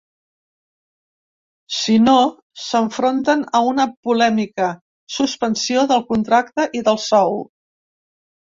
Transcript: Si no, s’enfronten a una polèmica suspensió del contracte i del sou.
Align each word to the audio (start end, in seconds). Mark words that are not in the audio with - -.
Si 1.79 1.97
no, 2.05 2.15
s’enfronten 2.69 3.43
a 3.59 3.63
una 3.73 3.85
polèmica 4.09 4.71
suspensió 5.19 5.87
del 5.93 6.05
contracte 6.11 6.67
i 6.81 6.83
del 6.89 7.03
sou. 7.11 7.39